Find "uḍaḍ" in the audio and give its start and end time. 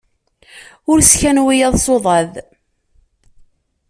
1.95-2.31